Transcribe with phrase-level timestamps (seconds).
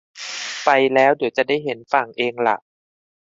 [0.65, 2.57] ไปแล้วเดี๋ยวจะได้เห็นฝั่งเองล่ะ